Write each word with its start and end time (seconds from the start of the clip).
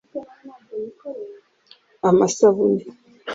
amasabune 2.09 2.85